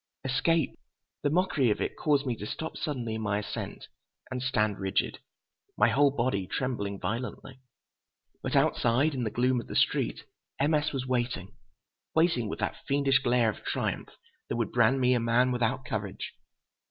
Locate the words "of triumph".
13.51-14.09